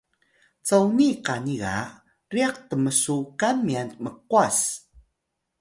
[0.67, 1.75] coni qani ga
[2.33, 4.59] ryax tnmsuqan myan mqwas